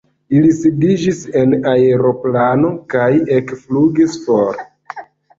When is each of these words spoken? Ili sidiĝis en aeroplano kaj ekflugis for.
Ili 0.35 0.51
sidiĝis 0.59 1.17
en 1.41 1.51
aeroplano 1.71 2.71
kaj 2.93 3.09
ekflugis 3.35 4.17
for. 4.23 4.59